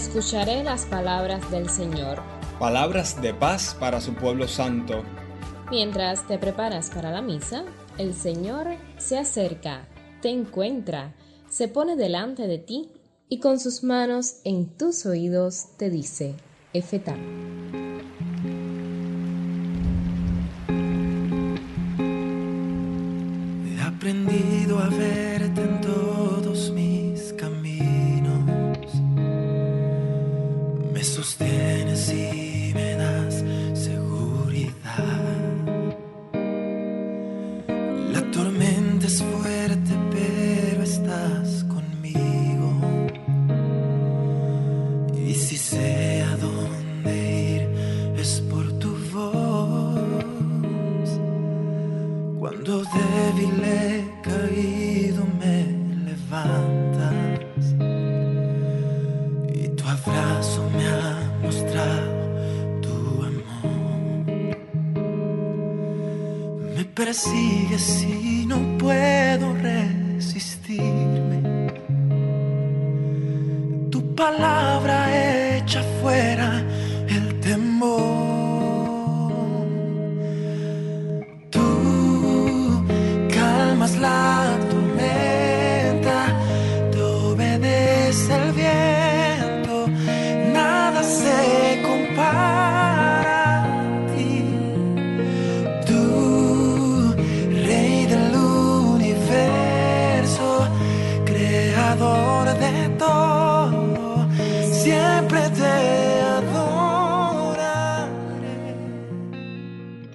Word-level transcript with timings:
Escucharé 0.00 0.64
las 0.64 0.86
palabras 0.86 1.50
del 1.50 1.68
Señor. 1.68 2.22
Palabras 2.58 3.20
de 3.20 3.34
paz 3.34 3.76
para 3.78 4.00
su 4.00 4.14
pueblo 4.14 4.48
santo. 4.48 5.04
Mientras 5.70 6.26
te 6.26 6.38
preparas 6.38 6.88
para 6.88 7.10
la 7.10 7.20
misa, 7.20 7.64
el 7.98 8.14
Señor 8.14 8.66
se 8.96 9.18
acerca, 9.18 9.86
te 10.22 10.30
encuentra, 10.30 11.14
se 11.50 11.68
pone 11.68 11.96
delante 11.96 12.46
de 12.46 12.56
ti 12.56 12.90
y 13.28 13.40
con 13.40 13.60
sus 13.60 13.84
manos 13.84 14.36
en 14.44 14.74
tus 14.78 15.04
oídos 15.04 15.76
te 15.76 15.90
dice, 15.90 16.34
Efetá. 16.72 17.14
He 23.66 23.80
aprendido 23.82 24.78
a 24.78 24.88
verte 24.88 25.60
en 25.60 25.89
Me 66.80 66.86
persigues 66.86 68.02
y 68.04 68.46
no 68.46 68.78
puedo 68.78 69.52
resistirme. 69.52 71.42
Tu 73.90 74.14
palabra 74.14 75.58
echa 75.58 75.82
fuera 76.00 76.49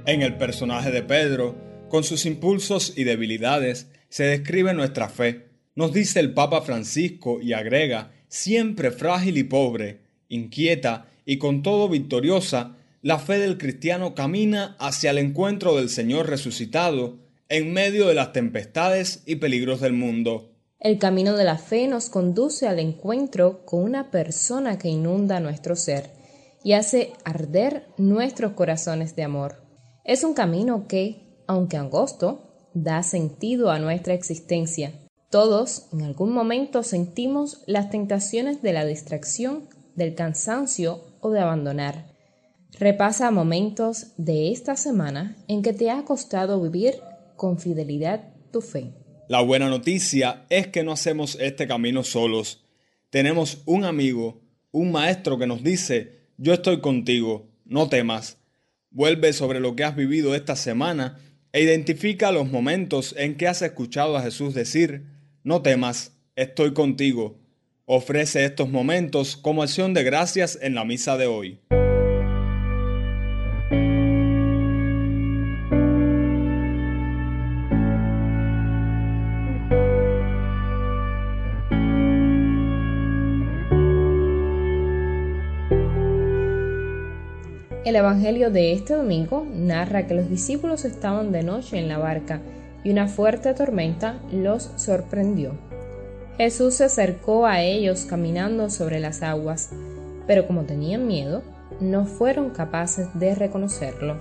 En 0.07 0.21
el 0.21 0.37
personaje 0.37 0.91
de 0.91 1.03
Pedro, 1.03 1.55
con 1.89 2.03
sus 2.03 2.25
impulsos 2.25 2.93
y 2.95 3.03
debilidades, 3.03 3.87
se 4.09 4.23
describe 4.23 4.73
nuestra 4.73 5.09
fe. 5.09 5.47
Nos 5.75 5.93
dice 5.93 6.19
el 6.19 6.33
Papa 6.33 6.61
Francisco 6.61 7.39
y 7.41 7.53
agrega, 7.53 8.11
siempre 8.27 8.91
frágil 8.91 9.37
y 9.37 9.43
pobre, 9.43 10.01
inquieta 10.29 11.07
y 11.25 11.37
con 11.37 11.63
todo 11.63 11.89
victoriosa, 11.89 12.77
la 13.01 13.19
fe 13.19 13.37
del 13.37 13.57
cristiano 13.57 14.15
camina 14.15 14.75
hacia 14.79 15.11
el 15.11 15.17
encuentro 15.19 15.75
del 15.75 15.89
Señor 15.89 16.29
resucitado 16.29 17.19
en 17.49 17.73
medio 17.73 18.07
de 18.07 18.15
las 18.15 18.33
tempestades 18.33 19.21
y 19.25 19.35
peligros 19.35 19.81
del 19.81 19.93
mundo. 19.93 20.54
El 20.85 20.99
camino 20.99 21.35
de 21.35 21.45
la 21.45 21.57
fe 21.57 21.87
nos 21.87 22.11
conduce 22.11 22.67
al 22.67 22.77
encuentro 22.77 23.65
con 23.65 23.81
una 23.81 24.11
persona 24.11 24.77
que 24.77 24.87
inunda 24.87 25.39
nuestro 25.39 25.75
ser 25.75 26.11
y 26.63 26.73
hace 26.73 27.13
arder 27.23 27.87
nuestros 27.97 28.51
corazones 28.51 29.15
de 29.15 29.23
amor. 29.23 29.63
Es 30.03 30.23
un 30.23 30.35
camino 30.35 30.87
que, 30.87 31.41
aunque 31.47 31.77
angosto, 31.77 32.69
da 32.75 33.01
sentido 33.01 33.71
a 33.71 33.79
nuestra 33.79 34.13
existencia. 34.13 34.93
Todos 35.31 35.87
en 35.91 36.03
algún 36.03 36.31
momento 36.31 36.83
sentimos 36.83 37.63
las 37.65 37.89
tentaciones 37.89 38.61
de 38.61 38.73
la 38.73 38.85
distracción, 38.85 39.67
del 39.95 40.13
cansancio 40.13 41.01
o 41.19 41.31
de 41.31 41.39
abandonar. 41.39 42.13
Repasa 42.77 43.31
momentos 43.31 44.13
de 44.17 44.51
esta 44.51 44.75
semana 44.75 45.35
en 45.47 45.63
que 45.63 45.73
te 45.73 45.89
ha 45.89 46.05
costado 46.05 46.61
vivir 46.61 47.01
con 47.35 47.57
fidelidad 47.57 48.35
tu 48.51 48.61
fe. 48.61 48.93
La 49.27 49.41
buena 49.41 49.69
noticia 49.69 50.45
es 50.49 50.67
que 50.67 50.83
no 50.83 50.91
hacemos 50.91 51.35
este 51.41 51.67
camino 51.67 52.03
solos. 52.03 52.63
Tenemos 53.09 53.63
un 53.65 53.83
amigo, 53.83 54.41
un 54.71 54.91
maestro 54.91 55.39
que 55.39 55.47
nos 55.47 55.63
dice, 55.63 56.19
yo 56.37 56.53
estoy 56.53 56.79
contigo, 56.79 57.47
no 57.65 57.89
temas. 57.89 58.37
Vuelve 58.91 59.33
sobre 59.33 59.59
lo 59.59 59.75
que 59.75 59.83
has 59.83 59.95
vivido 59.95 60.35
esta 60.35 60.55
semana 60.55 61.17
e 61.53 61.63
identifica 61.63 62.31
los 62.31 62.51
momentos 62.51 63.15
en 63.17 63.35
que 63.35 63.47
has 63.47 63.63
escuchado 63.63 64.15
a 64.15 64.21
Jesús 64.21 64.53
decir, 64.53 65.05
no 65.43 65.63
temas, 65.63 66.11
estoy 66.35 66.73
contigo. 66.73 67.39
Ofrece 67.85 68.45
estos 68.45 68.69
momentos 68.69 69.37
como 69.37 69.63
acción 69.63 69.95
de 69.95 70.03
gracias 70.03 70.59
en 70.61 70.75
la 70.75 70.85
misa 70.85 71.17
de 71.17 71.25
hoy. 71.25 71.59
El 87.85 87.95
Evangelio 87.95 88.49
de 88.49 88.73
este 88.73 88.95
domingo 88.95 89.45
narra 89.53 90.07
que 90.07 90.15
los 90.15 90.27
discípulos 90.27 90.85
estaban 90.85 91.31
de 91.31 91.43
noche 91.43 91.77
en 91.77 91.87
la 91.87 91.99
barca 91.99 92.41
y 92.83 92.89
una 92.89 93.07
fuerte 93.07 93.53
tormenta 93.53 94.19
los 94.31 94.71
sorprendió. 94.75 95.51
Jesús 96.35 96.73
se 96.73 96.85
acercó 96.85 97.45
a 97.45 97.61
ellos 97.61 98.05
caminando 98.09 98.71
sobre 98.71 98.99
las 98.99 99.21
aguas, 99.21 99.69
pero 100.25 100.47
como 100.47 100.63
tenían 100.63 101.05
miedo, 101.05 101.43
no 101.79 102.07
fueron 102.07 102.49
capaces 102.49 103.07
de 103.13 103.35
reconocerlo. 103.35 104.15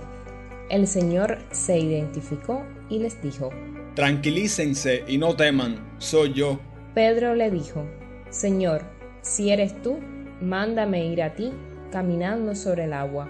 El 0.69 0.85
Señor 0.85 1.39
se 1.51 1.79
identificó 1.79 2.61
y 2.87 2.99
les 2.99 3.19
dijo, 3.23 3.49
Tranquilícense 3.95 5.05
y 5.07 5.17
no 5.17 5.35
teman, 5.35 5.79
soy 5.97 6.33
yo. 6.33 6.59
Pedro 6.93 7.33
le 7.33 7.49
dijo, 7.49 7.83
Señor, 8.29 8.83
si 9.23 9.49
eres 9.49 9.81
tú, 9.81 9.97
mándame 10.39 11.07
ir 11.07 11.23
a 11.23 11.33
ti 11.33 11.51
caminando 11.91 12.55
sobre 12.55 12.83
el 12.83 12.93
agua. 12.93 13.27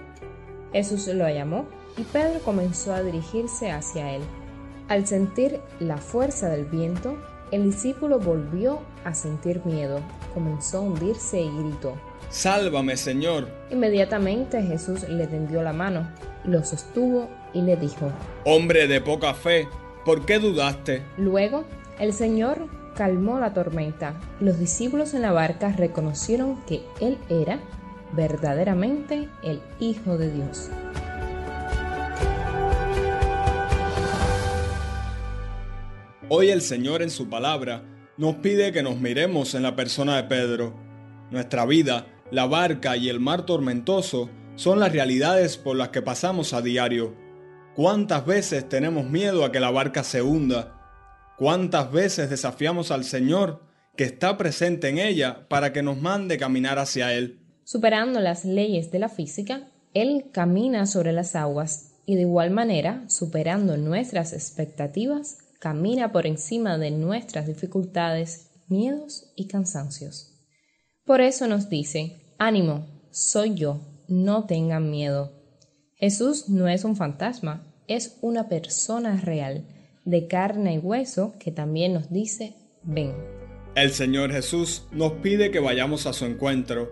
Jesús 0.72 1.06
lo 1.08 1.28
llamó 1.28 1.66
y 1.96 2.02
Pedro 2.02 2.40
comenzó 2.40 2.92
a 2.94 3.02
dirigirse 3.02 3.70
hacia 3.70 4.14
él. 4.14 4.22
Al 4.88 5.06
sentir 5.06 5.60
la 5.80 5.96
fuerza 5.96 6.48
del 6.48 6.64
viento, 6.64 7.16
el 7.50 7.64
discípulo 7.64 8.18
volvió 8.18 8.80
a 9.04 9.14
sentir 9.14 9.64
miedo, 9.64 10.00
comenzó 10.34 10.78
a 10.78 10.80
hundirse 10.82 11.40
y 11.40 11.58
gritó. 11.58 11.94
Sálvame, 12.28 12.96
Señor. 12.96 13.48
Inmediatamente 13.70 14.62
Jesús 14.62 15.08
le 15.08 15.26
tendió 15.26 15.62
la 15.62 15.72
mano, 15.72 16.08
lo 16.44 16.64
sostuvo 16.64 17.28
y 17.52 17.62
le 17.62 17.76
dijo, 17.76 18.10
Hombre 18.44 18.88
de 18.88 19.00
poca 19.00 19.34
fe, 19.34 19.68
¿por 20.04 20.26
qué 20.26 20.38
dudaste? 20.38 21.02
Luego, 21.16 21.64
el 21.98 22.12
Señor 22.12 22.68
calmó 22.96 23.38
la 23.38 23.54
tormenta. 23.54 24.14
Los 24.40 24.58
discípulos 24.58 25.14
en 25.14 25.22
la 25.22 25.32
barca 25.32 25.72
reconocieron 25.72 26.60
que 26.64 26.82
Él 27.00 27.18
era 27.28 27.60
verdaderamente 28.12 29.28
el 29.42 29.60
Hijo 29.80 30.18
de 30.18 30.32
Dios. 30.32 30.70
Hoy 36.28 36.50
el 36.50 36.60
Señor 36.60 37.02
en 37.02 37.10
su 37.10 37.28
palabra 37.28 37.84
nos 38.16 38.36
pide 38.36 38.72
que 38.72 38.82
nos 38.82 38.98
miremos 38.98 39.54
en 39.54 39.62
la 39.62 39.76
persona 39.76 40.16
de 40.16 40.24
Pedro. 40.24 40.74
Nuestra 41.30 41.64
vida, 41.66 42.06
la 42.30 42.46
barca 42.46 42.96
y 42.96 43.08
el 43.08 43.20
mar 43.20 43.46
tormentoso 43.46 44.28
son 44.56 44.80
las 44.80 44.90
realidades 44.90 45.56
por 45.56 45.76
las 45.76 45.90
que 45.90 46.02
pasamos 46.02 46.52
a 46.52 46.62
diario. 46.62 47.14
¿Cuántas 47.74 48.26
veces 48.26 48.68
tenemos 48.68 49.08
miedo 49.08 49.44
a 49.44 49.52
que 49.52 49.60
la 49.60 49.70
barca 49.70 50.02
se 50.02 50.22
hunda? 50.22 50.76
¿Cuántas 51.36 51.92
veces 51.92 52.30
desafiamos 52.30 52.90
al 52.90 53.04
Señor 53.04 53.62
que 53.96 54.04
está 54.04 54.36
presente 54.36 54.88
en 54.88 54.98
ella 54.98 55.46
para 55.48 55.72
que 55.72 55.82
nos 55.82 56.00
mande 56.00 56.38
caminar 56.38 56.78
hacia 56.78 57.12
Él? 57.12 57.45
Superando 57.66 58.20
las 58.20 58.44
leyes 58.44 58.92
de 58.92 59.00
la 59.00 59.08
física, 59.08 59.68
Él 59.92 60.26
camina 60.30 60.86
sobre 60.86 61.12
las 61.12 61.34
aguas 61.34 61.96
y 62.06 62.14
de 62.14 62.20
igual 62.20 62.52
manera, 62.52 63.02
superando 63.08 63.76
nuestras 63.76 64.32
expectativas, 64.32 65.38
camina 65.58 66.12
por 66.12 66.28
encima 66.28 66.78
de 66.78 66.92
nuestras 66.92 67.48
dificultades, 67.48 68.52
miedos 68.68 69.32
y 69.34 69.48
cansancios. 69.48 70.32
Por 71.04 71.20
eso 71.20 71.48
nos 71.48 71.68
dice, 71.68 72.36
Ánimo, 72.38 72.86
soy 73.10 73.56
yo, 73.56 73.80
no 74.06 74.46
tengan 74.46 74.88
miedo. 74.88 75.32
Jesús 75.96 76.48
no 76.48 76.68
es 76.68 76.84
un 76.84 76.94
fantasma, 76.94 77.66
es 77.88 78.16
una 78.20 78.48
persona 78.48 79.20
real, 79.20 79.66
de 80.04 80.28
carne 80.28 80.74
y 80.74 80.78
hueso, 80.78 81.34
que 81.40 81.50
también 81.50 81.94
nos 81.94 82.12
dice, 82.12 82.54
ven. 82.84 83.12
El 83.74 83.90
Señor 83.90 84.30
Jesús 84.30 84.86
nos 84.92 85.14
pide 85.14 85.50
que 85.50 85.58
vayamos 85.58 86.06
a 86.06 86.12
su 86.12 86.26
encuentro, 86.26 86.88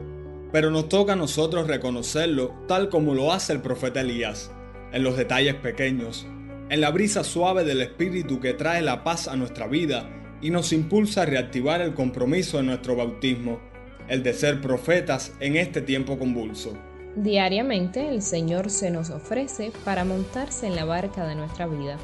pero 0.55 0.71
nos 0.71 0.89
toca 0.89 1.15
a 1.15 1.17
nosotros 1.17 1.67
reconocerlo 1.67 2.55
tal 2.69 2.89
como 2.89 3.13
lo 3.13 3.33
hace 3.33 3.53
el 3.53 3.61
profeta 3.61 4.03
Elías, 4.03 4.53
en 4.93 5.03
los 5.03 5.17
detalles 5.17 5.57
pequeños, 5.57 6.29
en 6.69 6.81
la 6.81 6.93
brisa 6.93 7.25
suave 7.25 7.65
del 7.65 7.81
Espíritu 7.81 8.39
que 8.39 8.55
trae 8.55 8.81
la 8.81 9.03
paz 9.03 9.27
a 9.27 9.35
nuestra 9.35 9.67
vida 9.67 10.09
y 10.41 10.51
nos 10.51 10.73
impulsa 10.73 11.23
a 11.23 11.27
reactivar 11.27 11.81
el 11.81 11.93
compromiso 11.93 12.59
de 12.59 12.63
nuestro 12.63 12.95
bautismo, 12.95 13.59
el 14.07 14.23
de 14.23 14.33
ser 14.33 14.61
profetas 14.61 15.33
en 15.41 15.57
este 15.57 15.81
tiempo 15.81 16.21
convulso. 16.21 16.73
Diariamente 17.17 18.09
el 18.09 18.23
Señor 18.23 18.71
se 18.71 18.93
nos 18.93 19.11
ofrece 19.11 19.73
para 19.85 20.05
montarse 20.05 20.69
en 20.69 20.77
la 20.77 20.85
barca 20.85 21.27
de 21.27 21.35
nuestra 21.35 21.67
vida. 21.67 21.97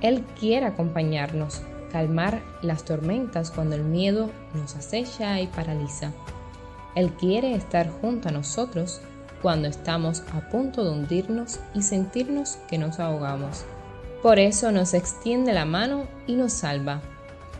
Él 0.00 0.24
quiere 0.40 0.64
acompañarnos, 0.64 1.60
calmar 1.92 2.40
las 2.62 2.86
tormentas 2.86 3.50
cuando 3.50 3.76
el 3.76 3.84
miedo 3.84 4.30
nos 4.54 4.76
acecha 4.76 5.42
y 5.42 5.46
paraliza. 5.48 6.14
Él 6.98 7.12
quiere 7.12 7.54
estar 7.54 7.88
junto 7.88 8.28
a 8.28 8.32
nosotros 8.32 9.00
cuando 9.40 9.68
estamos 9.68 10.24
a 10.34 10.48
punto 10.48 10.82
de 10.82 10.90
hundirnos 10.90 11.60
y 11.72 11.82
sentirnos 11.82 12.58
que 12.68 12.76
nos 12.76 12.98
ahogamos. 12.98 13.64
Por 14.20 14.40
eso 14.40 14.72
nos 14.72 14.94
extiende 14.94 15.52
la 15.52 15.64
mano 15.64 16.08
y 16.26 16.34
nos 16.34 16.54
salva. 16.54 17.00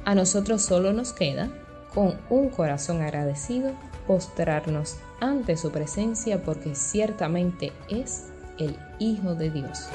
A 0.05 0.17
nosotros 0.17 0.63
solo 0.63 0.93
nos 0.93 1.13
queda, 1.13 1.51
con 1.95 2.19
un 2.31 2.49
corazón 2.49 3.01
agradecido, 3.01 3.71
postrarnos 4.09 4.97
ante 5.21 5.57
su 5.57 5.71
presencia 5.71 6.43
porque 6.43 6.75
ciertamente 6.75 7.71
es 7.89 8.33
el 8.59 8.77
Hijo 8.99 9.37
de 9.37 9.51
Dios. 9.51 9.89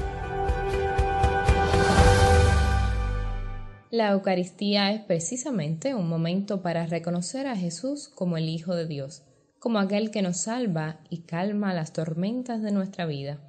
La 3.92 4.12
Eucaristía 4.12 4.94
es 4.94 5.01
precisamente 5.01 5.94
un 5.95 6.07
momento 6.07 6.62
para 6.62 6.86
reconocer 6.86 7.45
a 7.45 7.57
Jesús 7.57 8.07
como 8.07 8.38
el 8.38 8.48
Hijo 8.48 8.74
de 8.74 8.88
Dios, 8.88 9.22
como 9.63 9.80
aquel 9.80 10.12
que 10.12 10.21
nos 10.21 10.39
salva 10.42 11.00
y 11.10 11.19
calma 11.19 11.74
las 11.74 11.94
tormentas 11.94 12.62
de 12.62 12.74
nuestra 12.74 13.06
vida. 13.06 13.39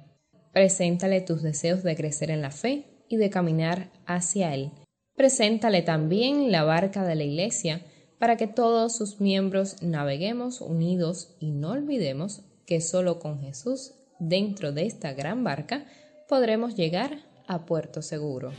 Preséntale 0.53 1.19
tus 1.19 1.41
deseos 1.41 1.83
de 1.83 1.97
crecer 1.97 2.31
en 2.31 2.41
la 2.41 2.51
fe 2.51 2.85
y 3.09 3.17
de 3.17 3.29
caminar 3.29 3.91
hacia 4.05 4.53
Él. 4.53 4.71
Preséntale 5.17 5.81
también 5.81 6.53
la 6.53 6.63
barca 6.63 7.03
de 7.03 7.15
la 7.15 7.25
Iglesia, 7.25 7.81
para 8.17 8.37
que 8.37 8.47
todos 8.47 8.95
sus 8.95 9.19
miembros 9.19 9.83
naveguemos 9.83 10.61
unidos 10.61 11.35
y 11.41 11.51
no 11.51 11.71
olvidemos 11.71 12.43
que 12.65 12.79
solo 12.79 13.19
con 13.19 13.41
Jesús 13.41 13.91
dentro 14.17 14.71
de 14.71 14.85
esta 14.85 15.11
gran 15.11 15.43
barca 15.43 15.83
podremos 16.29 16.77
llegar 16.77 17.25
a 17.45 17.65
puerto 17.65 18.01
seguro. 18.01 18.53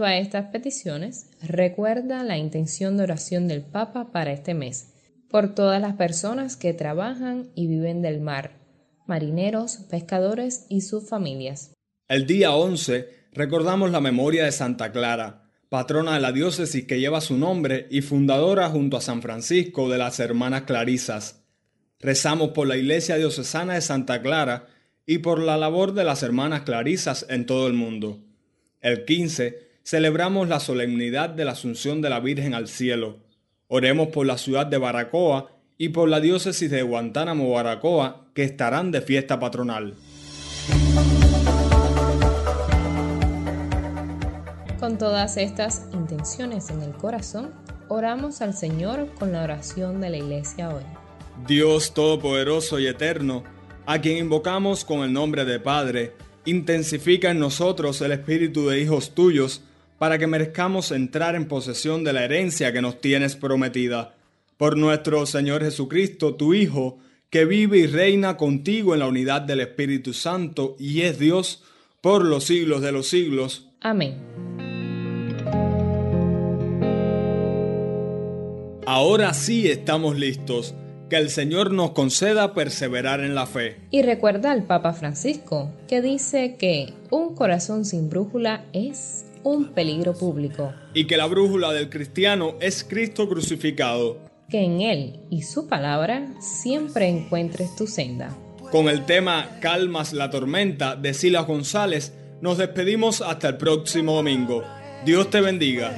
A 0.00 0.16
estas 0.16 0.50
peticiones, 0.52 1.26
recuerda 1.42 2.22
la 2.22 2.38
intención 2.38 2.96
de 2.96 3.02
oración 3.02 3.48
del 3.48 3.62
Papa 3.62 4.12
para 4.12 4.32
este 4.32 4.54
mes, 4.54 4.94
por 5.28 5.56
todas 5.56 5.80
las 5.80 5.94
personas 5.94 6.56
que 6.56 6.72
trabajan 6.72 7.48
y 7.56 7.66
viven 7.66 8.00
del 8.00 8.20
mar, 8.20 8.52
marineros, 9.06 9.78
pescadores 9.90 10.66
y 10.68 10.82
sus 10.82 11.08
familias. 11.08 11.72
El 12.06 12.26
día 12.26 12.54
11 12.54 13.08
recordamos 13.32 13.90
la 13.90 14.00
memoria 14.00 14.44
de 14.44 14.52
Santa 14.52 14.92
Clara, 14.92 15.50
patrona 15.68 16.14
de 16.14 16.20
la 16.20 16.30
diócesis 16.32 16.84
que 16.84 17.00
lleva 17.00 17.20
su 17.20 17.36
nombre 17.36 17.88
y 17.90 18.02
fundadora 18.02 18.68
junto 18.68 18.96
a 18.96 19.00
San 19.00 19.20
Francisco 19.20 19.88
de 19.88 19.98
las 19.98 20.20
Hermanas 20.20 20.62
Clarisas. 20.62 21.42
Rezamos 21.98 22.50
por 22.50 22.68
la 22.68 22.76
Iglesia 22.76 23.16
Diocesana 23.16 23.74
de 23.74 23.80
Santa 23.80 24.22
Clara 24.22 24.68
y 25.06 25.18
por 25.18 25.40
la 25.40 25.56
labor 25.56 25.92
de 25.92 26.04
las 26.04 26.22
Hermanas 26.22 26.62
Clarisas 26.62 27.26
en 27.28 27.46
todo 27.46 27.66
el 27.66 27.72
mundo. 27.72 28.20
El 28.80 29.04
15 29.04 29.67
celebramos 29.88 30.50
la 30.50 30.60
solemnidad 30.60 31.30
de 31.30 31.46
la 31.46 31.52
Asunción 31.52 32.02
de 32.02 32.10
la 32.10 32.20
Virgen 32.20 32.52
al 32.52 32.68
cielo. 32.68 33.20
Oremos 33.68 34.08
por 34.08 34.26
la 34.26 34.36
ciudad 34.36 34.66
de 34.66 34.76
Baracoa 34.76 35.50
y 35.78 35.88
por 35.88 36.10
la 36.10 36.20
diócesis 36.20 36.70
de 36.70 36.82
Guantánamo 36.82 37.50
Baracoa, 37.50 38.26
que 38.34 38.42
estarán 38.42 38.90
de 38.90 39.00
fiesta 39.00 39.40
patronal. 39.40 39.94
Con 44.78 44.98
todas 44.98 45.38
estas 45.38 45.86
intenciones 45.94 46.68
en 46.68 46.82
el 46.82 46.92
corazón, 46.92 47.54
oramos 47.88 48.42
al 48.42 48.52
Señor 48.52 49.08
con 49.18 49.32
la 49.32 49.42
oración 49.42 50.02
de 50.02 50.10
la 50.10 50.18
iglesia 50.18 50.68
hoy. 50.68 50.84
Dios 51.46 51.94
Todopoderoso 51.94 52.78
y 52.78 52.88
Eterno, 52.88 53.42
a 53.86 53.98
quien 54.02 54.18
invocamos 54.18 54.84
con 54.84 55.00
el 55.00 55.14
nombre 55.14 55.46
de 55.46 55.58
Padre, 55.60 56.12
intensifica 56.44 57.30
en 57.30 57.38
nosotros 57.38 58.02
el 58.02 58.12
espíritu 58.12 58.68
de 58.68 58.82
hijos 58.82 59.14
tuyos, 59.14 59.62
para 59.98 60.18
que 60.18 60.26
merezcamos 60.26 60.92
entrar 60.92 61.34
en 61.34 61.46
posesión 61.46 62.04
de 62.04 62.12
la 62.12 62.24
herencia 62.24 62.72
que 62.72 62.80
nos 62.80 63.00
tienes 63.00 63.36
prometida. 63.36 64.14
Por 64.56 64.76
nuestro 64.76 65.26
Señor 65.26 65.62
Jesucristo, 65.62 66.34
tu 66.34 66.54
Hijo, 66.54 66.98
que 67.30 67.44
vive 67.44 67.78
y 67.78 67.86
reina 67.86 68.36
contigo 68.36 68.94
en 68.94 69.00
la 69.00 69.08
unidad 69.08 69.42
del 69.42 69.60
Espíritu 69.60 70.14
Santo 70.14 70.76
y 70.78 71.02
es 71.02 71.18
Dios 71.18 71.64
por 72.00 72.24
los 72.24 72.44
siglos 72.44 72.80
de 72.80 72.92
los 72.92 73.08
siglos. 73.08 73.68
Amén. 73.80 74.16
Ahora 78.86 79.34
sí 79.34 79.68
estamos 79.68 80.16
listos. 80.16 80.74
Que 81.10 81.16
el 81.16 81.30
Señor 81.30 81.72
nos 81.72 81.92
conceda 81.92 82.52
perseverar 82.52 83.20
en 83.20 83.34
la 83.34 83.46
fe. 83.46 83.76
Y 83.90 84.02
recuerda 84.02 84.50
al 84.50 84.64
Papa 84.64 84.92
Francisco, 84.92 85.70
que 85.88 86.02
dice 86.02 86.56
que 86.58 86.92
un 87.10 87.34
corazón 87.34 87.86
sin 87.86 88.10
brújula 88.10 88.66
es 88.74 89.24
un 89.42 89.68
peligro 89.68 90.14
público. 90.14 90.72
Y 90.94 91.06
que 91.06 91.16
la 91.16 91.26
brújula 91.26 91.72
del 91.72 91.90
cristiano 91.90 92.54
es 92.60 92.84
Cristo 92.84 93.28
crucificado. 93.28 94.18
Que 94.48 94.64
en 94.64 94.80
Él 94.80 95.20
y 95.30 95.42
su 95.42 95.68
palabra 95.68 96.28
siempre 96.40 97.08
encuentres 97.08 97.76
tu 97.76 97.86
senda. 97.86 98.36
Con 98.70 98.88
el 98.88 99.06
tema 99.06 99.58
Calmas 99.60 100.12
la 100.12 100.30
tormenta 100.30 100.96
de 100.96 101.14
Silas 101.14 101.46
González, 101.46 102.12
nos 102.40 102.58
despedimos 102.58 103.20
hasta 103.20 103.48
el 103.48 103.56
próximo 103.56 104.14
domingo. 104.14 104.62
Dios 105.04 105.30
te 105.30 105.40
bendiga. 105.40 105.92